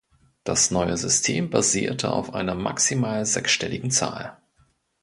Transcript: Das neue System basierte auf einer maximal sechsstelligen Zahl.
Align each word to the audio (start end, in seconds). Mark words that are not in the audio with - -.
Das 0.45 0.71
neue 0.71 0.97
System 0.97 1.51
basierte 1.51 2.11
auf 2.11 2.33
einer 2.33 2.55
maximal 2.55 3.23
sechsstelligen 3.23 3.91
Zahl. 3.91 4.35